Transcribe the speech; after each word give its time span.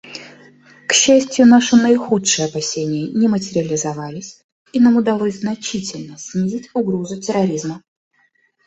К 0.87 0.93
счастью, 0.93 1.45
наши 1.45 1.75
наихудшие 1.75 2.47
опасения 2.47 3.07
не 3.11 3.27
материализовались 3.27 4.41
и 4.73 4.79
нам 4.79 4.97
удалось 4.97 5.41
значительно 5.41 6.17
снизить 6.17 6.71
угрозу 6.73 7.21
терроризма. 7.21 7.83